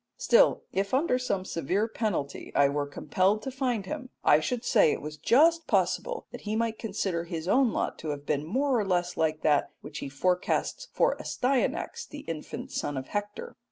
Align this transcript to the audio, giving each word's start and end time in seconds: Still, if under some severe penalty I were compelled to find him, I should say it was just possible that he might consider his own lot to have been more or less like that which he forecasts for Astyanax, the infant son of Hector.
Still, 0.17 0.63
if 0.71 0.95
under 0.95 1.19
some 1.19 1.45
severe 1.45 1.87
penalty 1.87 2.51
I 2.55 2.69
were 2.69 2.87
compelled 2.87 3.43
to 3.43 3.51
find 3.51 3.85
him, 3.85 4.09
I 4.23 4.39
should 4.39 4.65
say 4.65 4.91
it 4.91 4.99
was 4.99 5.15
just 5.15 5.67
possible 5.67 6.25
that 6.31 6.41
he 6.41 6.55
might 6.55 6.79
consider 6.79 7.25
his 7.25 7.47
own 7.47 7.71
lot 7.71 7.99
to 7.99 8.09
have 8.09 8.25
been 8.25 8.43
more 8.43 8.79
or 8.79 8.83
less 8.83 9.15
like 9.15 9.41
that 9.43 9.69
which 9.81 9.99
he 9.99 10.09
forecasts 10.09 10.87
for 10.91 11.15
Astyanax, 11.21 12.07
the 12.09 12.21
infant 12.21 12.71
son 12.71 12.97
of 12.97 13.09
Hector. 13.09 13.55